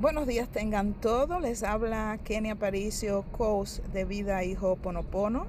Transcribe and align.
Buenos 0.00 0.28
días 0.28 0.48
tengan 0.48 0.94
todos. 0.94 1.42
Les 1.42 1.64
habla 1.64 2.20
Kenia 2.22 2.52
Aparicio, 2.52 3.24
coach 3.32 3.80
de 3.92 4.04
vida 4.04 4.44
y 4.44 4.54
Ho'oponopono. 4.54 5.48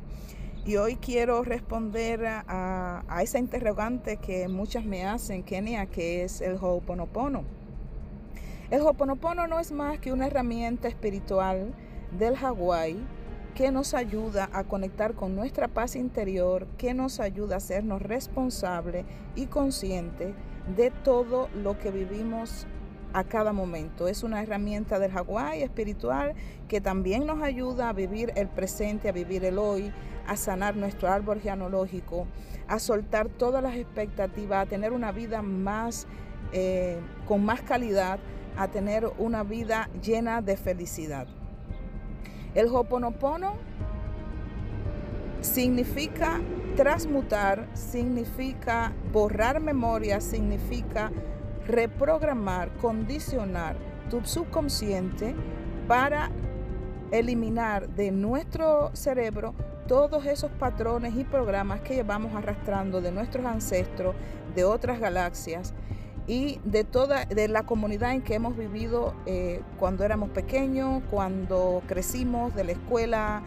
Y 0.65 0.77
hoy 0.77 0.95
quiero 0.95 1.43
responder 1.43 2.25
a, 2.25 3.03
esa 3.21 3.37
interrogante 3.37 4.17
que 4.17 4.47
muchas 4.47 4.85
me 4.85 5.05
hacen, 5.05 5.43
Kenia, 5.43 5.85
que 5.85 6.23
es 6.23 6.41
el 6.41 6.55
Ho'oponopono. 6.55 7.43
El 8.71 8.81
Ho'oponopono 8.81 9.45
no 9.45 9.59
es 9.59 9.71
más 9.71 9.99
que 9.99 10.11
una 10.11 10.25
herramienta 10.25 10.87
espiritual 10.87 11.71
del 12.17 12.35
Hawái 12.35 12.97
que 13.53 13.71
nos 13.71 13.93
ayuda 13.93 14.49
a 14.51 14.63
conectar 14.63 15.13
con 15.13 15.35
nuestra 15.35 15.67
paz 15.67 15.95
interior, 15.95 16.65
que 16.79 16.95
nos 16.95 17.19
ayuda 17.19 17.53
a 17.53 17.57
hacernos 17.57 18.01
responsables 18.01 19.05
y 19.35 19.45
conscientes 19.45 20.33
de 20.75 20.89
todo 20.89 21.49
lo 21.53 21.77
que 21.77 21.91
vivimos 21.91 22.65
a 23.13 23.23
cada 23.23 23.53
momento. 23.53 24.07
Es 24.07 24.23
una 24.23 24.41
herramienta 24.41 24.99
del 24.99 25.11
Hawái 25.11 25.63
espiritual 25.63 26.33
que 26.67 26.81
también 26.81 27.25
nos 27.25 27.41
ayuda 27.41 27.89
a 27.89 27.93
vivir 27.93 28.31
el 28.35 28.47
presente, 28.47 29.09
a 29.09 29.11
vivir 29.11 29.45
el 29.45 29.57
hoy, 29.57 29.91
a 30.27 30.35
sanar 30.35 30.75
nuestro 30.75 31.09
árbol 31.09 31.41
genealógico, 31.41 32.27
a 32.67 32.79
soltar 32.79 33.29
todas 33.29 33.63
las 33.63 33.75
expectativas, 33.75 34.63
a 34.65 34.69
tener 34.69 34.91
una 34.91 35.11
vida 35.11 35.41
más 35.41 36.07
eh, 36.51 36.99
con 37.27 37.43
más 37.43 37.61
calidad, 37.61 38.19
a 38.57 38.67
tener 38.67 39.09
una 39.17 39.43
vida 39.43 39.89
llena 40.01 40.41
de 40.41 40.57
felicidad. 40.57 41.27
El 42.55 42.67
Hoponopono 42.67 43.53
significa 45.41 46.41
transmutar, 46.75 47.67
significa 47.73 48.93
borrar 49.11 49.59
memoria, 49.59 50.19
significa 50.19 51.11
reprogramar, 51.69 52.71
condicionar 52.77 53.75
tu 54.09 54.25
subconsciente 54.25 55.35
para 55.87 56.31
eliminar 57.11 57.89
de 57.89 58.11
nuestro 58.11 58.89
cerebro 58.93 59.53
todos 59.87 60.25
esos 60.25 60.51
patrones 60.51 61.15
y 61.15 61.23
programas 61.23 61.81
que 61.81 61.95
llevamos 61.95 62.35
arrastrando 62.35 63.01
de 63.01 63.11
nuestros 63.11 63.45
ancestros, 63.45 64.15
de 64.55 64.63
otras 64.63 64.99
galaxias 64.99 65.73
y 66.27 66.59
de 66.63 66.83
toda 66.83 67.25
de 67.25 67.47
la 67.47 67.63
comunidad 67.63 68.13
en 68.13 68.21
que 68.21 68.35
hemos 68.35 68.55
vivido 68.55 69.15
eh, 69.25 69.61
cuando 69.79 70.03
éramos 70.03 70.29
pequeños, 70.29 71.01
cuando 71.09 71.81
crecimos, 71.87 72.53
de 72.53 72.63
la 72.65 72.71
escuela, 72.73 73.43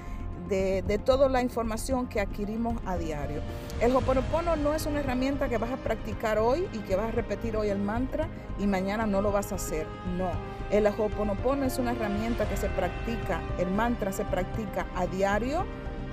de, 0.53 0.99
toda 0.99 1.29
la 1.29 1.41
información 1.41 2.07
que 2.07 2.21
adquirimos 2.21 2.77
a 2.85 2.97
diario. 2.97 3.41
El 3.81 3.97
Hoponopono 3.97 4.55
no 4.57 4.75
es 4.75 4.85
una 4.85 5.01
herramienta 5.01 5.49
que 5.49 5.57
vas 5.57 5.71
a 5.71 5.77
practicar 5.77 6.39
hoy 6.39 6.69
y 6.73 6.79
que 6.81 6.95
vas 6.95 7.09
a 7.09 7.13
repetir 7.13 7.57
hoy 7.57 7.69
el 7.69 7.79
mantra 7.79 8.29
y 8.59 8.67
mañana 8.67 9.07
no 9.07 9.23
lo 9.23 9.33
vas 9.33 9.53
a 9.53 9.55
hacer. 9.55 9.87
No. 10.19 10.31
El 10.71 10.87
Hoponopono 10.87 11.65
es 11.65 11.79
una 11.79 11.93
herramienta 11.93 12.49
que 12.49 12.57
se 12.57 12.69
practica, 12.69 13.41
el 13.59 13.71
mantra 13.71 14.13
se 14.13 14.25
practica 14.25 14.87
a 14.95 15.07
diario, 15.07 15.65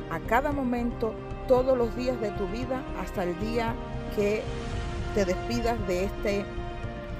a 0.09 0.19
cada 0.21 0.51
momento, 0.51 1.13
todos 1.47 1.77
los 1.77 1.95
días 1.95 2.19
de 2.21 2.31
tu 2.31 2.47
vida, 2.47 2.81
hasta 2.99 3.23
el 3.23 3.37
día 3.39 3.73
que 4.15 4.41
te 5.15 5.25
despidas 5.25 5.85
de, 5.87 6.05
este, 6.05 6.45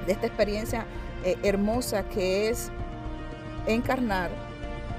de 0.06 0.11
esta 0.11 0.28
experiencia 0.28 0.86
eh, 1.23 1.38
hermosa 1.44 2.04
que 2.04 2.50
es 2.50 2.72
encarnar 3.67 4.30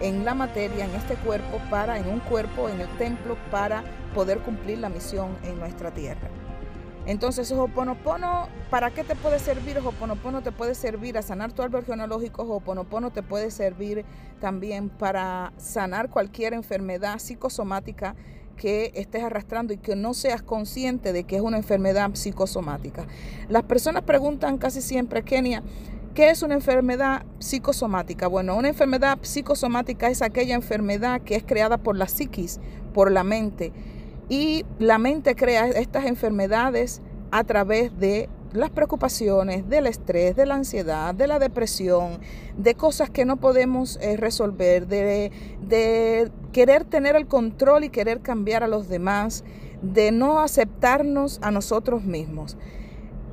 en 0.00 0.24
la 0.24 0.34
materia, 0.34 0.84
en 0.84 0.94
este 0.94 1.14
cuerpo, 1.14 1.60
para, 1.70 1.98
en 1.98 2.08
un 2.08 2.20
cuerpo, 2.20 2.68
en 2.68 2.80
el 2.80 2.88
templo, 2.96 3.36
para 3.50 3.84
poder 4.14 4.38
cumplir 4.40 4.78
la 4.78 4.88
misión 4.88 5.36
en 5.44 5.58
nuestra 5.58 5.90
tierra. 5.90 6.28
Entonces, 7.06 7.50
Hoponopono, 7.50 8.48
¿para 8.70 8.90
qué 8.90 9.04
te 9.04 9.16
puede 9.16 9.38
servir? 9.38 9.78
Hoponopono 9.78 10.42
te 10.42 10.52
puede 10.52 10.74
servir 10.74 11.16
a 11.16 11.22
sanar 11.22 11.52
tu 11.52 11.62
árbol 11.62 11.84
genealógico, 11.84 12.42
Hoponopono 12.42 13.10
te 13.10 13.22
puede 13.22 13.50
servir 13.50 14.04
también 14.38 14.90
para 14.90 15.52
sanar 15.56 16.10
cualquier 16.10 16.52
enfermedad 16.52 17.18
psicosomática 17.18 18.14
que 18.60 18.92
estés 18.94 19.24
arrastrando 19.24 19.72
y 19.72 19.78
que 19.78 19.96
no 19.96 20.12
seas 20.12 20.42
consciente 20.42 21.14
de 21.14 21.24
que 21.24 21.36
es 21.36 21.42
una 21.42 21.56
enfermedad 21.56 22.10
psicosomática. 22.12 23.06
Las 23.48 23.62
personas 23.62 24.02
preguntan 24.02 24.58
casi 24.58 24.82
siempre, 24.82 25.22
Kenia, 25.22 25.62
¿Qué 26.14 26.28
es 26.28 26.42
una 26.42 26.54
enfermedad 26.54 27.22
psicosomática? 27.38 28.26
Bueno, 28.26 28.56
una 28.56 28.66
enfermedad 28.66 29.18
psicosomática 29.22 30.08
es 30.08 30.22
aquella 30.22 30.56
enfermedad 30.56 31.20
que 31.20 31.36
es 31.36 31.44
creada 31.44 31.78
por 31.78 31.96
la 31.96 32.08
psiquis, 32.08 32.58
por 32.92 33.12
la 33.12 33.22
mente. 33.22 33.72
Y 34.28 34.64
la 34.80 34.98
mente 34.98 35.36
crea 35.36 35.68
estas 35.68 36.06
enfermedades 36.06 37.00
a 37.30 37.44
través 37.44 37.96
de 37.96 38.28
las 38.52 38.70
preocupaciones, 38.70 39.68
del 39.68 39.86
estrés, 39.86 40.34
de 40.34 40.46
la 40.46 40.56
ansiedad, 40.56 41.14
de 41.14 41.28
la 41.28 41.38
depresión, 41.38 42.18
de 42.56 42.74
cosas 42.74 43.08
que 43.08 43.24
no 43.24 43.36
podemos 43.36 43.96
eh, 44.02 44.16
resolver, 44.16 44.88
de, 44.88 45.30
de 45.62 46.32
querer 46.52 46.84
tener 46.84 47.14
el 47.14 47.28
control 47.28 47.84
y 47.84 47.88
querer 47.88 48.20
cambiar 48.20 48.64
a 48.64 48.68
los 48.68 48.88
demás, 48.88 49.44
de 49.80 50.10
no 50.10 50.40
aceptarnos 50.40 51.38
a 51.40 51.52
nosotros 51.52 52.02
mismos. 52.02 52.56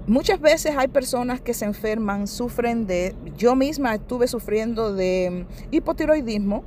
Muchas 0.07 0.40
veces 0.40 0.78
hay 0.78 0.88
personas 0.88 1.41
que 1.41 1.53
se 1.53 1.66
enferman, 1.66 2.28
sufren 2.28 2.88
de, 2.88 3.13
yo 3.35 3.57
misma 3.57 3.94
estuve 3.94 4.29
sufriendo 4.29 4.94
de 4.94 5.45
hipotiroidismo 5.69 6.63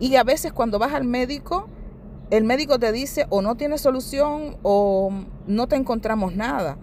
y 0.00 0.16
a 0.16 0.24
veces 0.24 0.52
cuando 0.52 0.80
vas 0.80 0.92
al 0.92 1.04
médico, 1.04 1.68
el 2.30 2.42
médico 2.42 2.80
te 2.80 2.90
dice 2.90 3.26
o 3.30 3.42
no 3.42 3.54
tiene 3.54 3.78
solución 3.78 4.56
o 4.64 5.12
no 5.46 5.68
te 5.68 5.76
encontramos 5.76 6.34
nada. 6.34 6.78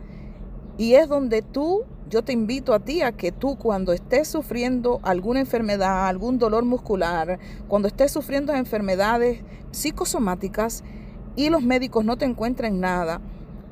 Y 0.78 0.94
es 0.94 1.09
donde 1.09 1.42
tú, 1.42 1.84
yo 2.09 2.24
te 2.24 2.32
invito 2.32 2.74
a 2.74 2.80
ti 2.80 3.02
a 3.02 3.12
que 3.12 3.34
tú 3.34 3.58
cuando 3.58 3.92
estés 3.92 4.30
sufriendo 4.30 5.02
alguna 5.03 5.42
enfermedad, 5.42 6.08
algún 6.08 6.40
dolor 6.40 6.64
muscular, 6.64 7.38
cuando 7.68 7.90
estés 7.90 8.14
sufriendo 8.14 8.53
enfermedades 8.53 9.44
psicosomáticas 9.72 10.86
y 11.36 11.50
los 11.50 11.64
médicos 11.64 12.06
no 12.06 12.16
te 12.16 12.24
encuentren 12.24 12.80
nada, 12.80 13.20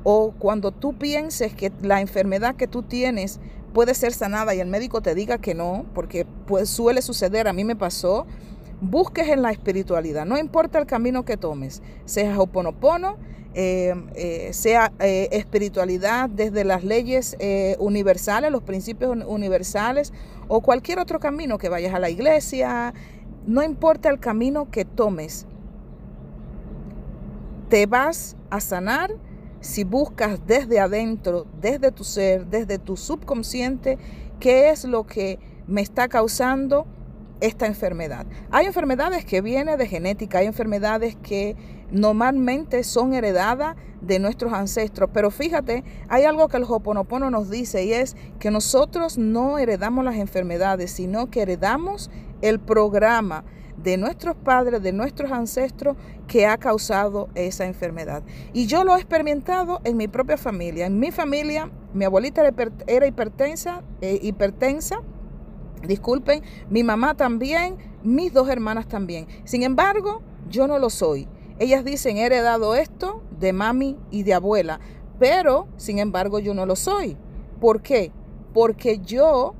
o 0.04 0.32
cuando 0.38 0.72
tú 0.72 0.94
pienses 0.94 1.54
que 1.54 1.72
la 1.82 2.00
enfermedad 2.00 2.56
que 2.56 2.66
tú 2.66 2.82
tienes 2.82 3.40
puede 3.72 3.94
ser 3.94 4.12
sanada 4.12 4.54
y 4.54 4.60
el 4.60 4.68
médico 4.68 5.00
te 5.00 5.14
diga 5.14 5.38
que 5.38 5.54
no, 5.54 5.86
porque 5.94 6.26
pues, 6.46 6.68
suele 6.68 7.02
suceder, 7.02 7.48
a 7.48 7.52
mí 7.52 7.64
me 7.64 7.76
pasó, 7.76 8.26
busques 8.80 9.28
en 9.28 9.42
la 9.42 9.50
espiritualidad, 9.50 10.26
no 10.26 10.36
importa 10.38 10.78
el 10.78 10.86
camino 10.86 11.24
que 11.24 11.36
tomes, 11.36 11.82
sea 12.04 12.38
hoponopono, 12.40 13.16
eh, 13.54 13.94
eh, 14.14 14.48
sea 14.54 14.92
eh, 14.98 15.28
espiritualidad 15.30 16.30
desde 16.30 16.64
las 16.64 16.84
leyes 16.84 17.36
universales, 17.78 18.50
los 18.50 18.62
principios 18.62 19.16
universales 19.26 20.12
o 20.48 20.60
cualquier 20.62 20.98
otro 20.98 21.20
camino 21.20 21.58
que 21.58 21.68
vayas 21.68 21.94
a 21.94 21.98
la 21.98 22.10
iglesia, 22.10 22.94
no 23.46 23.62
importa 23.62 24.08
el 24.08 24.20
camino 24.20 24.70
que 24.70 24.84
tomes, 24.84 25.46
te 27.68 27.86
vas 27.86 28.36
a 28.50 28.60
sanar 28.60 29.14
si 29.62 29.84
buscas 29.84 30.46
desde 30.46 30.80
adentro, 30.80 31.46
desde 31.60 31.92
tu 31.92 32.04
ser, 32.04 32.46
desde 32.46 32.78
tu 32.78 32.96
subconsciente, 32.96 33.96
qué 34.40 34.70
es 34.70 34.84
lo 34.84 35.06
que 35.06 35.38
me 35.66 35.80
está 35.80 36.08
causando 36.08 36.86
esta 37.40 37.66
enfermedad. 37.66 38.26
Hay 38.50 38.66
enfermedades 38.66 39.24
que 39.24 39.40
vienen 39.40 39.78
de 39.78 39.86
genética, 39.86 40.38
hay 40.38 40.46
enfermedades 40.46 41.16
que 41.22 41.56
normalmente 41.92 42.82
son 42.82 43.14
heredadas 43.14 43.76
de 44.00 44.18
nuestros 44.18 44.52
ancestros, 44.52 45.10
pero 45.12 45.30
fíjate, 45.30 45.84
hay 46.08 46.24
algo 46.24 46.48
que 46.48 46.56
el 46.56 46.64
Hoponopono 46.64 47.30
nos 47.30 47.48
dice 47.48 47.84
y 47.84 47.92
es 47.92 48.16
que 48.40 48.50
nosotros 48.50 49.16
no 49.16 49.58
heredamos 49.58 50.04
las 50.04 50.16
enfermedades, 50.16 50.90
sino 50.90 51.30
que 51.30 51.42
heredamos 51.42 52.10
el 52.40 52.58
programa 52.58 53.44
de 53.76 53.96
nuestros 53.96 54.36
padres, 54.36 54.82
de 54.82 54.92
nuestros 54.92 55.32
ancestros 55.32 55.96
que 56.26 56.46
ha 56.46 56.56
causado 56.58 57.28
esa 57.34 57.66
enfermedad. 57.66 58.22
Y 58.52 58.66
yo 58.66 58.84
lo 58.84 58.94
he 58.94 58.98
experimentado 58.98 59.80
en 59.84 59.96
mi 59.96 60.08
propia 60.08 60.36
familia. 60.36 60.86
En 60.86 60.98
mi 60.98 61.10
familia, 61.10 61.70
mi 61.92 62.04
abuelita 62.04 62.42
era 62.86 63.06
hipertensa, 63.06 63.82
eh, 64.00 64.18
hipertensa, 64.22 65.00
disculpen, 65.86 66.42
mi 66.70 66.82
mamá 66.84 67.16
también, 67.16 67.76
mis 68.02 68.32
dos 68.32 68.48
hermanas 68.48 68.88
también. 68.88 69.26
Sin 69.44 69.62
embargo, 69.62 70.22
yo 70.48 70.66
no 70.66 70.78
lo 70.78 70.90
soy. 70.90 71.28
Ellas 71.58 71.84
dicen, 71.84 72.16
he 72.16 72.26
heredado 72.26 72.74
esto 72.74 73.22
de 73.38 73.52
mami 73.52 73.98
y 74.10 74.22
de 74.22 74.34
abuela, 74.34 74.80
pero 75.18 75.68
sin 75.76 75.98
embargo 75.98 76.38
yo 76.38 76.54
no 76.54 76.66
lo 76.66 76.76
soy. 76.76 77.16
¿Por 77.60 77.82
qué? 77.82 78.12
Porque 78.52 78.98
yo 78.98 79.54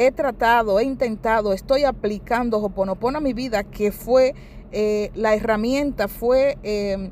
he 0.00 0.12
tratado, 0.12 0.80
he 0.80 0.84
intentado, 0.84 1.52
estoy 1.52 1.84
aplicando 1.84 2.56
Hoponopono 2.56 3.18
a 3.18 3.20
mi 3.20 3.34
vida, 3.34 3.64
que 3.64 3.92
fue 3.92 4.34
eh, 4.72 5.10
la 5.14 5.34
herramienta, 5.34 6.08
fue 6.08 6.56
em, 6.62 7.10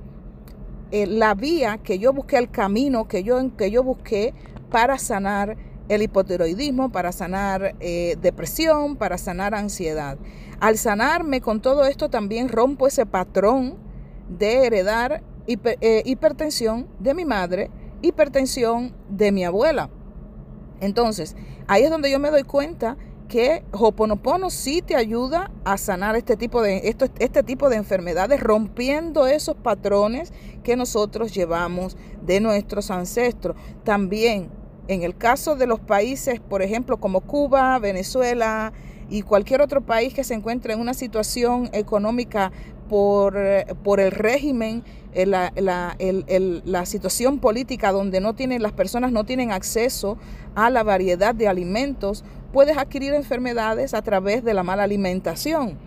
eh, 0.90 1.06
la 1.06 1.35
vía 1.35 1.76
que 1.76 1.99
yo 1.99 2.14
busqué, 2.14 2.38
el 2.38 2.50
camino 2.50 3.06
que 3.06 3.23
yo, 3.23 3.55
que 3.58 3.70
yo 3.70 3.82
busqué 3.82 4.32
para 4.70 4.96
sanar 4.96 5.58
el 5.90 6.00
hipotiroidismo, 6.00 6.90
para 6.90 7.12
sanar 7.12 7.75
eh, 7.81 8.17
depresión, 8.23 8.96
para 8.96 9.19
sanar 9.19 9.55
ansiedad. 9.55 10.17
Al 10.58 10.79
sanarme 10.79 11.43
con 11.43 11.61
todo 11.61 11.85
esto 11.85 12.08
también 12.08 12.49
rompo 12.49 12.87
ese 12.87 13.05
patrón 13.05 13.76
de 14.31 14.64
heredar 14.64 15.23
hipertensión 15.46 16.87
de 16.99 17.12
mi 17.12 17.26
madre, 17.26 17.70
hipertensión 18.00 18.94
de 19.11 19.31
mi 19.31 19.44
abuela. 19.44 19.90
Entonces, 20.81 21.37
ahí 21.67 21.83
es 21.85 21.91
donde 21.91 22.11
yo 22.11 22.19
me 22.19 22.31
doy 22.31 22.43
cuenta 22.43 22.97
que 23.29 23.63
Hoponopono 23.73 24.49
sí 24.49 24.81
te 24.81 24.97
ayuda 24.97 25.51
a 25.65 25.77
sanar 25.77 26.17
este 26.17 26.37
tipo 26.37 26.63
de, 26.63 26.89
esto, 26.89 27.07
este 27.19 27.43
tipo 27.43 27.69
de 27.69 27.77
enfermedades, 27.77 28.41
rompiendo 28.41 29.27
esos 29.27 29.55
patrones 29.55 30.33
que 30.63 30.77
nosotros 30.77 31.35
llevamos 31.35 31.97
de 32.23 32.41
nuestros 32.41 32.91
ancestros. 32.91 33.57
También 33.85 34.51
en 34.89 35.03
el 35.03 35.17
caso 35.17 35.55
de 35.55 35.67
los 35.67 35.81
países, 35.81 36.41
por 36.41 36.63
ejemplo, 36.63 36.99
como 36.99 37.21
Cuba, 37.21 37.79
Venezuela 37.79 38.73
y 39.11 39.23
cualquier 39.23 39.61
otro 39.61 39.83
país 39.83 40.15
que 40.15 40.25
se 40.25 40.35
encuentre 40.35 40.73
en 40.73 40.81
una 40.81 40.95
situación 40.95 41.69
económica 41.73 42.53
por, 42.88 43.37
por 43.82 44.00
el 44.00 44.11
régimen, 44.11 44.82
eh, 45.14 45.26
la, 45.26 45.52
la, 45.56 45.96
la, 46.64 46.87
situación 46.87 47.38
política 47.38 47.93
donde 47.93 48.20
no 48.20 48.35
tienen, 48.35 48.62
las 48.62 48.73
personas 48.73 49.12
no 49.12 49.25
tienen 49.25 49.52
acceso 49.52 50.19
a 50.55 50.70
la 50.70 50.82
variedad 50.82 51.35
de 51.35 51.49
alimentos, 51.49 52.25
puedes 52.52 52.76
adquirir 52.76 53.14
enfermedades 53.14 53.94
a 53.94 54.02
través 54.02 54.44
de 54.44 54.55
la 54.55 54.62
mala 54.62 54.82
alimentación, 54.82 55.79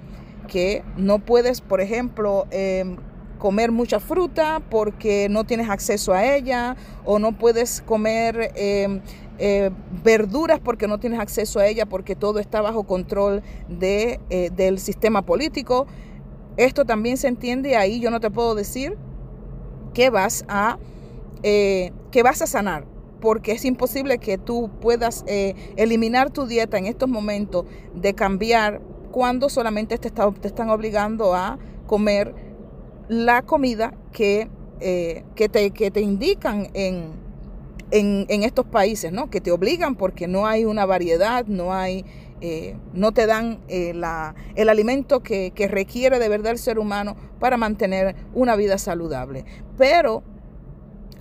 que 0.48 0.84
no 0.98 1.20
puedes, 1.20 1.62
por 1.62 1.82
ejemplo, 1.82 2.48
em, 2.52 2.98
comer 3.38 3.72
mucha 3.72 4.00
fruta 4.00 4.62
porque 4.70 5.28
no 5.30 5.44
tienes 5.46 5.70
acceso 5.70 6.14
a 6.14 6.36
ella 6.36 6.76
o 7.06 7.18
no 7.18 7.32
puedes 7.32 7.82
comer 7.82 8.52
em, 8.56 9.02
eh, 9.40 9.72
verduras 10.04 10.60
porque 10.60 10.88
no 10.88 11.00
tienes 11.00 11.20
acceso 11.20 11.60
a 11.60 11.66
ella 11.66 11.88
porque 11.88 12.16
todo 12.16 12.38
está 12.40 12.62
bajo 12.62 12.84
control 12.84 13.42
de, 13.68 14.20
eh, 14.30 14.52
del 14.56 14.78
sistema 14.78 15.24
político. 15.24 15.88
Esto 16.58 16.86
también 16.86 17.18
se 17.18 17.28
entiende 17.28 17.76
ahí, 17.76 18.00
yo 18.00 18.12
no 18.12 18.20
te 18.20 18.30
puedo 18.30 18.56
decir 18.56 18.98
que 19.94 20.10
vas 20.10 20.46
a, 20.48 20.78
eh, 21.44 21.92
que 22.12 22.24
vas 22.24 22.42
a 22.42 22.48
sanar 22.48 22.86
porque 23.20 23.52
es 23.52 23.66
imposible 23.66 24.18
que 24.18 24.40
tú 24.40 24.72
puedas 24.82 25.24
eliminar 25.28 26.32
tu 26.32 26.48
dieta 26.48 26.80
en 26.80 26.88
estos 26.88 27.08
momentos 27.08 27.66
de 27.94 28.16
cambiar 28.16 28.82
cuando 29.12 29.48
solamente 29.48 30.00
te, 30.00 30.10
te 30.10 30.48
están 30.48 30.72
obligando 30.72 31.36
a 31.36 31.60
comer 31.86 32.34
la 33.10 33.42
comida 33.42 33.94
que, 34.14 34.50
eh, 34.80 35.26
que, 35.36 35.50
te, 35.50 35.72
que 35.72 35.92
te 35.92 36.02
indican 36.02 36.70
en, 36.74 37.12
en, 37.92 38.44
estos 38.44 38.66
países, 38.66 39.12
¿no? 39.12 39.30
Que 39.30 39.42
te 39.42 39.52
obligan 39.52 39.96
porque 39.96 40.28
no 40.28 40.48
hay 40.48 40.64
una 40.64 40.86
variedad, 40.86 41.46
no 41.46 41.74
hay, 41.74 42.06
eh, 42.42 42.76
no 42.94 43.12
te 43.12 43.28
dan 43.28 43.60
eh, 43.68 43.94
el 44.56 44.70
alimento 44.70 45.22
que, 45.22 45.54
requiere 45.70 46.18
de 46.18 46.28
verdad 46.28 46.54
el 46.54 46.58
ser 46.58 46.80
humano 46.80 47.16
para 47.40 47.56
mantener 47.56 48.16
una 48.34 48.56
vida 48.56 48.80
saludable. 48.80 49.46
Pero 49.78 50.24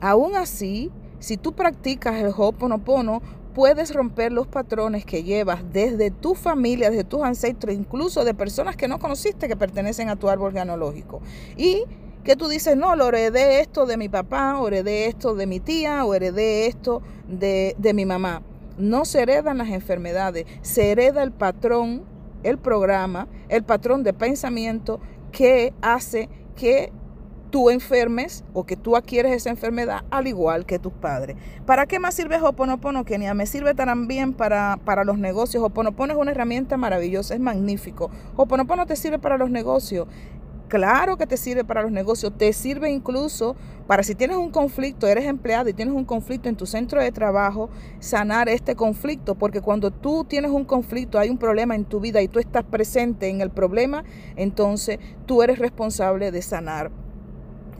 aún 0.00 0.34
así, 0.34 0.90
si 1.18 1.36
tú 1.36 1.52
practicas 1.52 2.16
el 2.16 2.32
Ho'oponopono, 2.34 3.20
puedes 3.54 3.94
romper 3.94 4.32
los 4.32 4.46
patrones 4.46 5.04
que 5.04 5.22
llevas 5.22 5.60
desde 5.70 6.10
tu 6.10 6.34
familia, 6.34 6.88
desde 6.88 7.04
tus 7.04 7.22
ancestros, 7.22 7.74
incluso 7.74 8.24
de 8.24 8.32
personas 8.32 8.76
que 8.76 8.88
no 8.88 8.98
conociste 8.98 9.46
que 9.46 9.56
pertenecen 9.56 10.08
a 10.08 10.16
tu 10.16 10.30
árbol 10.30 10.52
genealógico. 10.52 11.20
Y 11.56 11.84
que 12.24 12.34
tú 12.34 12.48
dices, 12.48 12.76
no, 12.76 12.96
lo 12.96 13.08
heredé 13.08 13.60
esto 13.60 13.84
de 13.84 13.98
mi 13.98 14.08
papá, 14.08 14.58
o 14.58 14.68
heredé 14.68 15.06
esto 15.06 15.34
de 15.34 15.46
mi 15.46 15.60
tía, 15.60 16.04
o 16.04 16.14
heredé 16.14 16.66
esto 16.66 17.02
de 17.28 17.92
mi 17.94 18.06
mamá. 18.06 18.42
No 18.80 19.04
se 19.04 19.22
heredan 19.22 19.58
las 19.58 19.68
enfermedades, 19.68 20.46
se 20.62 20.90
hereda 20.90 21.22
el 21.22 21.32
patrón, 21.32 22.04
el 22.42 22.58
programa, 22.58 23.28
el 23.48 23.62
patrón 23.62 24.02
de 24.02 24.12
pensamiento 24.12 25.00
que 25.32 25.72
hace 25.82 26.28
que 26.56 26.92
tú 27.50 27.70
enfermes 27.70 28.44
o 28.54 28.64
que 28.64 28.76
tú 28.76 28.96
adquieres 28.96 29.32
esa 29.32 29.50
enfermedad 29.50 30.04
al 30.10 30.26
igual 30.26 30.64
que 30.66 30.78
tus 30.78 30.92
padres. 30.92 31.36
¿Para 31.66 31.86
qué 31.86 31.98
más 31.98 32.14
sirve 32.14 32.40
Hoponopono, 32.40 33.04
Kenia? 33.04 33.34
Me 33.34 33.46
sirve 33.46 33.74
también 33.74 34.32
para, 34.32 34.78
para 34.84 35.04
los 35.04 35.18
negocios. 35.18 35.62
Hoponopono 35.62 36.12
es 36.12 36.18
una 36.18 36.30
herramienta 36.30 36.76
maravillosa, 36.76 37.34
es 37.34 37.40
magnífico. 37.40 38.10
Hoponopono 38.36 38.86
te 38.86 38.96
sirve 38.96 39.18
para 39.18 39.36
los 39.36 39.50
negocios. 39.50 40.06
Claro 40.70 41.16
que 41.16 41.26
te 41.26 41.36
sirve 41.36 41.64
para 41.64 41.82
los 41.82 41.90
negocios, 41.90 42.32
te 42.38 42.52
sirve 42.52 42.92
incluso 42.92 43.56
para 43.88 44.04
si 44.04 44.14
tienes 44.14 44.36
un 44.36 44.52
conflicto, 44.52 45.08
eres 45.08 45.24
empleado 45.24 45.68
y 45.68 45.72
tienes 45.72 45.92
un 45.92 46.04
conflicto 46.04 46.48
en 46.48 46.54
tu 46.54 46.64
centro 46.64 47.02
de 47.02 47.10
trabajo, 47.10 47.70
sanar 47.98 48.48
este 48.48 48.76
conflicto, 48.76 49.34
porque 49.34 49.60
cuando 49.60 49.90
tú 49.90 50.24
tienes 50.24 50.52
un 50.52 50.64
conflicto, 50.64 51.18
hay 51.18 51.28
un 51.28 51.38
problema 51.38 51.74
en 51.74 51.84
tu 51.84 51.98
vida 51.98 52.22
y 52.22 52.28
tú 52.28 52.38
estás 52.38 52.62
presente 52.62 53.26
en 53.28 53.40
el 53.40 53.50
problema, 53.50 54.04
entonces 54.36 55.00
tú 55.26 55.42
eres 55.42 55.58
responsable 55.58 56.30
de 56.30 56.40
sanar 56.40 56.92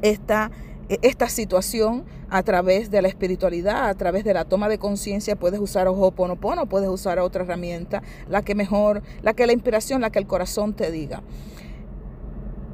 esta, 0.03 0.51
e, 0.89 0.99
esta 1.03 1.29
situación 1.29 2.05
a 2.29 2.43
través 2.43 2.91
de 2.91 3.03
la 3.03 3.09
espiritualidad, 3.09 3.89
a 3.89 3.95
través 3.95 4.25
de 4.25 4.35
la 4.35 4.47
toma 4.47 4.69
de 4.69 4.79
conciencia, 4.79 5.37
puedes 5.37 5.61
usar 5.61 5.87
Ho'oponopono, 5.87 6.67
puedes 6.67 6.89
usar 6.89 7.21
otra 7.21 7.45
herramienta, 7.45 8.03
la 8.29 8.43
que 8.43 8.57
mejor, 8.57 9.03
la 9.23 9.33
que 9.35 9.47
la 9.47 9.53
inspiración, 9.53 10.01
la 10.01 10.11
que 10.11 10.19
el 10.19 10.27
corazón 10.27 10.75
te 10.75 10.91
diga 10.91 11.23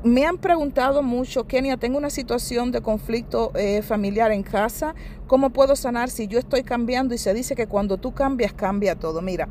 me 0.04 0.24
han 0.24 0.38
preguntado 0.38 1.02
mucho, 1.02 1.46
Kenia, 1.46 1.76
tengo 1.76 1.98
una 1.98 2.10
situación 2.10 2.70
de 2.70 2.80
conflicto 2.80 3.52
eh, 3.54 3.82
familiar 3.82 4.30
en 4.30 4.42
casa, 4.42 4.94
¿cómo 5.26 5.50
puedo 5.50 5.74
sanar 5.74 6.10
si 6.10 6.28
yo 6.28 6.38
estoy 6.38 6.62
cambiando? 6.62 7.14
Y 7.14 7.18
se 7.18 7.34
dice 7.34 7.54
que 7.54 7.66
cuando 7.66 7.96
tú 7.96 8.12
cambias, 8.12 8.52
cambia 8.52 8.94
todo. 8.94 9.22
Mira, 9.22 9.48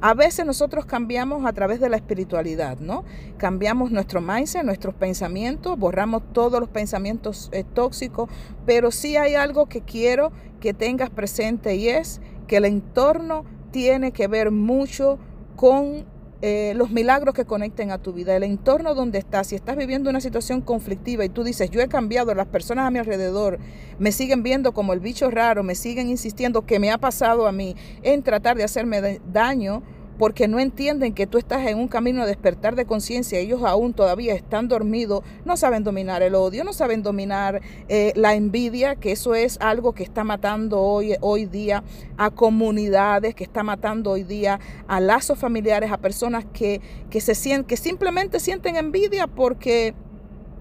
a 0.00 0.14
veces 0.14 0.46
nosotros 0.46 0.86
cambiamos 0.86 1.44
a 1.44 1.52
través 1.52 1.80
de 1.80 1.88
la 1.88 1.96
espiritualidad, 1.96 2.78
¿no? 2.78 3.04
Cambiamos 3.36 3.90
nuestro 3.90 4.20
mindset, 4.20 4.64
nuestros 4.64 4.94
pensamientos, 4.94 5.78
borramos 5.78 6.22
todos 6.32 6.60
los 6.60 6.68
pensamientos 6.68 7.50
eh, 7.52 7.64
tóxicos, 7.64 8.30
pero 8.64 8.90
sí 8.90 9.16
hay 9.16 9.34
algo 9.34 9.66
que 9.66 9.82
quiero 9.82 10.32
que 10.60 10.74
tengas 10.74 11.10
presente 11.10 11.76
y 11.76 11.88
es 11.88 12.20
que 12.46 12.56
el 12.56 12.64
entorno 12.64 13.44
tiene 13.70 14.12
que 14.12 14.28
ver 14.28 14.50
mucho 14.50 15.18
con 15.56 16.06
eh, 16.40 16.72
los 16.76 16.90
milagros 16.90 17.34
que 17.34 17.44
conecten 17.44 17.90
a 17.90 17.98
tu 17.98 18.12
vida, 18.12 18.36
el 18.36 18.44
entorno 18.44 18.94
donde 18.94 19.18
estás, 19.18 19.48
si 19.48 19.56
estás 19.56 19.76
viviendo 19.76 20.08
una 20.08 20.20
situación 20.20 20.60
conflictiva 20.60 21.24
y 21.24 21.28
tú 21.28 21.42
dices, 21.42 21.68
yo 21.70 21.80
he 21.80 21.88
cambiado, 21.88 22.32
las 22.34 22.46
personas 22.46 22.86
a 22.86 22.90
mi 22.92 23.00
alrededor 23.00 23.58
me 23.98 24.12
siguen 24.12 24.44
viendo 24.44 24.72
como 24.72 24.92
el 24.92 25.00
bicho 25.00 25.30
raro, 25.30 25.64
me 25.64 25.74
siguen 25.74 26.08
insistiendo 26.08 26.64
que 26.64 26.78
me 26.78 26.92
ha 26.92 26.98
pasado 26.98 27.48
a 27.48 27.52
mí 27.52 27.74
en 28.02 28.22
tratar 28.22 28.56
de 28.56 28.62
hacerme 28.62 29.20
daño, 29.32 29.82
porque 30.18 30.48
no 30.48 30.58
entienden 30.58 31.14
que 31.14 31.26
tú 31.26 31.38
estás 31.38 31.66
en 31.66 31.78
un 31.78 31.88
camino 31.88 32.22
de 32.22 32.28
despertar 32.28 32.74
de 32.74 32.84
conciencia, 32.84 33.38
ellos 33.38 33.62
aún 33.62 33.94
todavía 33.94 34.34
están 34.34 34.68
dormidos, 34.68 35.22
no 35.44 35.56
saben 35.56 35.84
dominar 35.84 36.22
el 36.22 36.34
odio, 36.34 36.64
no 36.64 36.72
saben 36.72 37.02
dominar 37.02 37.62
eh, 37.88 38.12
la 38.16 38.34
envidia, 38.34 38.96
que 38.96 39.12
eso 39.12 39.34
es 39.34 39.58
algo 39.60 39.92
que 39.92 40.02
está 40.02 40.24
matando 40.24 40.80
hoy, 40.80 41.14
hoy 41.20 41.46
día 41.46 41.84
a 42.16 42.30
comunidades, 42.30 43.34
que 43.34 43.44
está 43.44 43.62
matando 43.62 44.10
hoy 44.10 44.24
día 44.24 44.58
a 44.88 45.00
lazos 45.00 45.38
familiares, 45.38 45.92
a 45.92 45.98
personas 45.98 46.44
que, 46.52 46.80
que, 47.10 47.20
se 47.20 47.38
que 47.64 47.76
simplemente 47.76 48.40
sienten 48.40 48.76
envidia 48.76 49.28
porque 49.28 49.94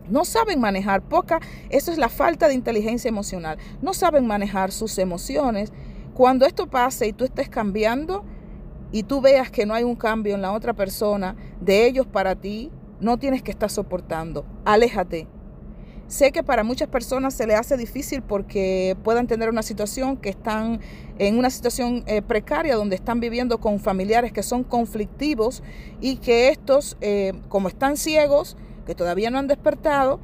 no 0.07 0.23
saben 0.23 0.59
manejar. 0.59 1.01
Poca, 1.01 1.39
eso 1.69 1.91
es 1.91 1.97
la 1.97 2.09
falta 2.09 2.47
de 2.47 2.53
inteligencia 2.53 3.09
emocional, 3.09 3.57
no 3.81 3.93
saben 3.93 4.27
manejar 4.27 4.71
sus 4.71 4.97
emociones. 4.99 5.73
Cuando 6.13 6.45
esto 6.45 6.67
pase 6.67 7.07
y 7.07 7.13
tú 7.13 7.25
estés 7.25 7.49
cambiando, 7.49 8.23
y 8.91 9.03
tú 9.03 9.21
veas 9.21 9.51
que 9.51 9.65
no 9.65 9.73
hay 9.73 9.83
un 9.83 9.95
cambio 9.95 10.35
en 10.35 10.41
la 10.41 10.51
otra 10.51 10.73
persona, 10.73 11.35
de 11.61 11.85
ellos 11.85 12.07
para 12.07 12.35
ti, 12.35 12.71
no 12.99 13.17
tienes 13.17 13.43
que 13.43 13.51
estar 13.51 13.69
soportando. 13.69 14.45
Aléjate. 14.65 15.27
Sé 16.07 16.31
que 16.31 16.41
para 16.41 16.63
muchas 16.63 16.87
personas 16.87 17.33
se 17.33 17.45
le 17.45 17.55
hace 17.55 17.75
difícil 17.75 18.21
porque 18.21 18.95
puedan 19.03 19.27
tener 19.27 19.49
una 19.49 19.61
situación 19.61 20.15
que 20.15 20.29
están 20.29 20.79
en 21.19 21.37
una 21.37 21.49
situación 21.49 22.05
eh, 22.07 22.21
precaria 22.21 22.75
donde 22.77 22.95
están 22.95 23.19
viviendo 23.19 23.57
con 23.57 23.81
familiares 23.81 24.31
que 24.31 24.41
son 24.41 24.63
conflictivos 24.63 25.63
y 25.99 26.15
que 26.17 26.47
estos, 26.47 26.95
eh, 27.01 27.33
como 27.49 27.67
están 27.67 27.97
ciegos, 27.97 28.55
que 28.85 28.95
todavía 28.95 29.29
no 29.29 29.37
han 29.37 29.47
despertado, 29.47 30.21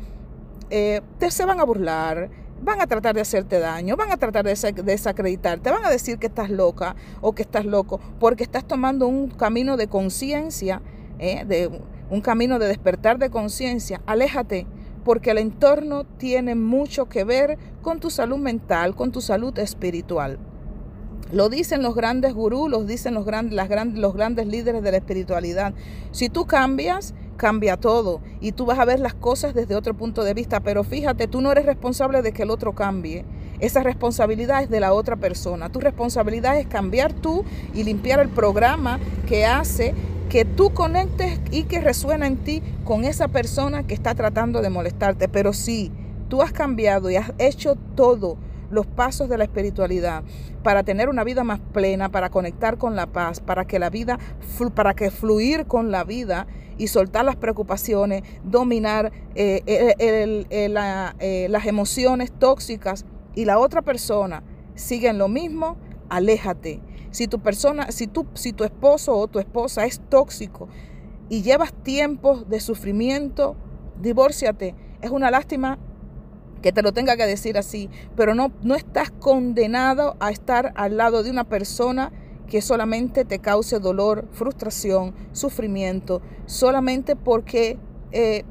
eh, 0.69 1.01
te, 1.19 1.29
se 1.31 1.43
van 1.43 1.59
a 1.59 1.65
burlar, 1.65 2.29
van 2.63 2.81
a 2.81 2.87
tratar 2.87 3.15
de 3.15 3.21
hacerte 3.21 3.59
daño, 3.59 3.95
van 3.95 4.11
a 4.11 4.17
tratar 4.17 4.45
de 4.45 4.55
desacreditarte, 4.83 5.69
van 5.69 5.85
a 5.85 5.89
decir 5.89 6.17
que 6.17 6.27
estás 6.27 6.49
loca 6.49 6.95
o 7.21 7.33
que 7.33 7.43
estás 7.43 7.65
loco, 7.65 7.99
porque 8.19 8.43
estás 8.43 8.65
tomando 8.65 9.07
un 9.07 9.29
camino 9.29 9.77
de 9.77 9.87
conciencia, 9.87 10.81
¿eh? 11.19 11.43
de 11.45 11.69
un 12.09 12.21
camino 12.21 12.59
de 12.59 12.67
despertar 12.67 13.19
de 13.19 13.29
conciencia. 13.29 14.01
Aléjate, 14.05 14.67
porque 15.03 15.31
el 15.31 15.37
entorno 15.37 16.05
tiene 16.05 16.55
mucho 16.55 17.09
que 17.09 17.23
ver 17.23 17.57
con 17.81 17.99
tu 17.99 18.09
salud 18.09 18.37
mental, 18.37 18.95
con 18.95 19.11
tu 19.11 19.21
salud 19.21 19.57
espiritual. 19.59 20.39
Lo 21.31 21.49
dicen 21.49 21.81
los 21.81 21.95
grandes 21.95 22.33
gurús, 22.33 22.69
lo 22.69 22.83
dicen 22.83 23.15
los 23.15 23.25
las 23.25 23.69
los 23.95 24.13
grandes 24.13 24.47
líderes 24.47 24.83
de 24.83 24.91
la 24.91 24.97
espiritualidad. 24.97 25.73
Si 26.11 26.29
tú 26.29 26.45
cambias, 26.45 27.15
cambia 27.43 27.75
todo 27.75 28.21
y 28.39 28.53
tú 28.53 28.65
vas 28.65 28.79
a 28.79 28.85
ver 28.85 29.01
las 29.01 29.13
cosas 29.13 29.53
desde 29.53 29.75
otro 29.75 29.93
punto 29.95 30.23
de 30.23 30.33
vista. 30.33 30.61
Pero 30.61 30.85
fíjate, 30.85 31.27
tú 31.27 31.41
no 31.41 31.51
eres 31.51 31.65
responsable 31.65 32.21
de 32.21 32.31
que 32.31 32.43
el 32.43 32.49
otro 32.49 32.73
cambie. 32.73 33.25
Esa 33.59 33.83
responsabilidad 33.83 34.63
es 34.63 34.69
de 34.69 34.79
la 34.79 34.93
otra 34.93 35.17
persona. 35.17 35.69
Tu 35.69 35.81
responsabilidad 35.81 36.57
es 36.57 36.67
cambiar 36.67 37.11
tú 37.11 37.43
y 37.73 37.83
limpiar 37.83 38.21
el 38.21 38.29
programa 38.29 38.97
que 39.27 39.45
hace 39.45 39.93
que 40.29 40.45
tú 40.45 40.73
conectes 40.73 41.41
y 41.51 41.63
que 41.63 41.81
resuena 41.81 42.27
en 42.27 42.37
ti 42.37 42.63
con 42.85 43.03
esa 43.03 43.27
persona 43.27 43.83
que 43.83 43.93
está 43.93 44.15
tratando 44.15 44.61
de 44.61 44.69
molestarte. 44.69 45.27
Pero 45.27 45.51
si 45.51 45.91
tú 46.29 46.41
has 46.41 46.53
cambiado 46.53 47.09
y 47.09 47.17
has 47.17 47.33
hecho 47.39 47.75
todo 47.95 48.37
los 48.73 48.87
pasos 48.87 49.29
de 49.29 49.37
la 49.37 49.43
espiritualidad 49.43 50.23
para 50.63 50.83
tener 50.83 51.09
una 51.09 51.23
vida 51.23 51.43
más 51.43 51.59
plena, 51.59 52.09
para 52.09 52.29
conectar 52.29 52.77
con 52.77 52.95
la 52.95 53.07
paz, 53.07 53.39
para 53.39 53.65
que 53.65 53.79
la 53.79 53.89
vida, 53.89 54.19
para 54.75 54.93
que 54.93 55.11
fluir 55.11 55.65
con 55.65 55.91
la 55.91 56.03
vida 56.03 56.47
y 56.77 56.87
soltar 56.87 57.25
las 57.25 57.35
preocupaciones, 57.35 58.23
dominar 58.43 59.11
eh, 59.35 59.61
eh, 59.67 61.47
las 61.49 61.65
emociones 61.65 62.31
tóxicas 62.31 63.05
y 63.35 63.45
la 63.45 63.59
otra 63.59 63.81
persona 63.81 64.43
sigue 64.75 65.09
en 65.09 65.17
lo 65.17 65.27
mismo, 65.27 65.77
aléjate. 66.09 66.81
Si 67.11 67.27
tu 67.27 67.39
persona, 67.39 67.91
si 67.91 68.07
tu, 68.07 68.25
si 68.33 68.53
tu 68.53 68.63
esposo 68.63 69.15
o 69.15 69.27
tu 69.27 69.39
esposa 69.39 69.85
es 69.85 70.01
tóxico 70.09 70.67
y 71.29 71.43
llevas 71.43 71.73
tiempos 71.73 72.49
de 72.49 72.59
sufrimiento, 72.59 73.55
divórciate. 74.01 74.75
Es 75.01 75.11
una 75.11 75.29
lástima 75.29 75.77
que 76.63 76.71
te 76.71 76.81
lo 76.81 76.93
tenga 76.93 77.17
que 77.17 77.27
decir 77.27 77.57
así, 77.57 77.89
pero 78.15 78.33
no, 78.33 78.51
no 78.63 78.73
estás 78.73 79.11
condenado 79.11 80.15
a 80.19 80.31
estar 80.31 80.71
al 80.75 80.97
lado 80.97 81.21
de 81.21 81.29
una 81.29 81.43
persona 81.43 82.11
que 82.47 82.61
solamente 82.61 83.25
te 83.25 83.39
cause 83.39 83.79
dolor, 83.79 84.27
frustración, 84.31 85.13
sufrimiento, 85.33 86.21
solamente 86.45 87.15
porque 87.15 87.77
eh, 88.11 88.45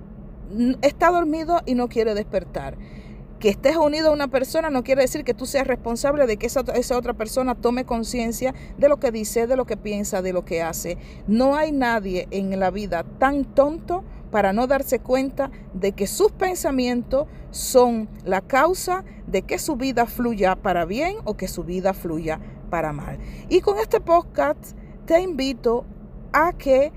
está 0.82 1.10
dormido 1.10 1.62
y 1.64 1.74
no 1.74 1.88
quiere 1.88 2.14
despertar. 2.14 2.76
Que 3.40 3.48
estés 3.48 3.76
unido 3.76 4.10
a 4.10 4.12
una 4.12 4.28
persona 4.28 4.70
no 4.70 4.84
quiere 4.84 5.02
decir 5.02 5.24
que 5.24 5.34
tú 5.34 5.46
seas 5.46 5.66
responsable 5.66 6.26
de 6.26 6.36
que 6.36 6.46
esa, 6.46 6.60
esa 6.74 6.98
otra 6.98 7.14
persona 7.14 7.54
tome 7.54 7.84
conciencia 7.84 8.54
de 8.76 8.88
lo 8.88 8.98
que 8.98 9.10
dice, 9.10 9.46
de 9.46 9.56
lo 9.56 9.64
que 9.64 9.76
piensa, 9.76 10.20
de 10.20 10.32
lo 10.32 10.44
que 10.44 10.62
hace. 10.62 10.98
No 11.26 11.56
hay 11.56 11.72
nadie 11.72 12.28
en 12.30 12.60
la 12.60 12.70
vida 12.70 13.04
tan 13.18 13.44
tonto 13.44 14.04
para 14.32 14.52
no 14.52 14.66
darse 14.66 14.98
cuenta 14.98 15.52
de 15.74 15.92
que 15.92 16.08
sus 16.08 16.32
pensamientos 16.32 17.28
son 17.52 18.08
la 18.24 18.40
causa 18.40 19.04
de 19.28 19.42
que 19.42 19.58
su 19.58 19.76
vida 19.76 20.06
fluya 20.06 20.56
para 20.56 20.84
bien 20.86 21.16
o 21.24 21.36
que 21.36 21.46
su 21.46 21.62
vida 21.62 21.92
fluya 21.92 22.40
para 22.70 22.92
mal. 22.92 23.18
Y 23.48 23.60
con 23.60 23.78
este 23.78 24.00
podcast 24.00 24.72
te 25.04 25.20
invito 25.20 25.84
a 26.32 26.54
que 26.54 26.92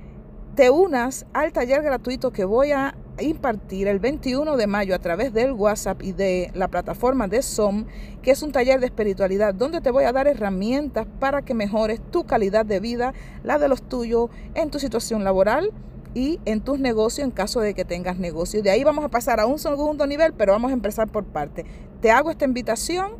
te 0.55 0.69
unas 0.69 1.25
al 1.33 1.51
taller 1.51 1.83
gratuito 1.83 2.31
que 2.31 2.45
voy 2.45 2.71
a 2.71 2.95
impartir 3.19 3.87
el 3.87 3.99
21 3.99 4.55
de 4.55 4.67
mayo 4.67 4.95
a 4.95 4.99
través 4.99 5.33
del 5.33 5.51
WhatsApp 5.51 6.01
y 6.01 6.13
de 6.13 6.51
la 6.53 6.69
plataforma 6.69 7.27
de 7.27 7.41
Zoom, 7.41 7.85
que 8.21 8.31
es 8.31 8.41
un 8.41 8.53
taller 8.53 8.79
de 8.79 8.85
espiritualidad 8.85 9.53
donde 9.53 9.81
te 9.81 9.91
voy 9.91 10.05
a 10.05 10.13
dar 10.13 10.27
herramientas 10.27 11.07
para 11.19 11.41
que 11.41 11.53
mejores 11.53 11.99
tu 12.11 12.25
calidad 12.25 12.65
de 12.65 12.79
vida, 12.79 13.13
la 13.43 13.57
de 13.57 13.67
los 13.67 13.81
tuyos, 13.81 14.29
en 14.53 14.69
tu 14.69 14.79
situación 14.79 15.25
laboral 15.25 15.73
y 16.15 16.39
en 16.45 16.61
tus 16.61 16.79
negocios 16.79 17.25
en 17.25 17.31
caso 17.31 17.59
de 17.59 17.75
que 17.75 17.85
tengas 17.85 18.17
negocio. 18.17 18.63
De 18.63 18.71
ahí 18.71 18.83
vamos 18.83 19.05
a 19.05 19.09
pasar 19.09 19.39
a 19.39 19.45
un 19.45 19.59
segundo 19.59 20.07
nivel, 20.07 20.33
pero 20.33 20.53
vamos 20.53 20.71
a 20.71 20.73
empezar 20.73 21.11
por 21.11 21.25
parte. 21.25 21.65
Te 22.01 22.09
hago 22.09 22.31
esta 22.31 22.45
invitación 22.45 23.11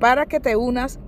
para 0.00 0.24
que 0.24 0.40
te 0.40 0.56
unas 0.56 1.00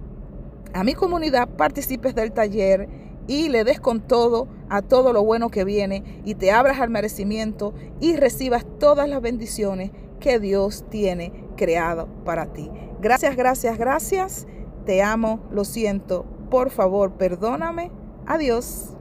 a 0.75 0.85
mi 0.85 0.95
comunidad, 0.95 1.49
participes 1.49 2.15
del 2.15 2.33
taller 2.33 2.89
y 3.27 3.49
le 3.49 3.65
des 3.65 3.81
con 3.81 4.01
todo 4.01 4.49
a 4.69 4.83
todo 4.83 5.13
lo 5.13 5.25
bueno 5.25 5.51
que 5.51 5.65
viene 5.65 6.21
y 6.25 6.35
te 6.35 6.53
abras 6.53 6.81
al 6.81 6.91
merecimiento 6.91 7.75
y 8.01 8.17
recibas 8.17 8.67
todas 8.79 9.09
las 9.09 9.23
bendiciones 9.23 9.93
que 10.19 10.39
Dios 10.39 10.85
tiene 10.91 11.33
creado 11.57 12.09
para 12.25 12.53
ti. 12.53 12.71
Gracias, 13.01 13.37
gracias, 13.37 13.79
gracias. 13.79 14.47
Te 14.85 15.03
amo, 15.03 15.41
lo 15.51 15.65
siento. 15.65 16.25
Por 16.51 16.71
favor, 16.71 17.13
perdóname. 17.13 17.91
Adiós. 18.27 18.97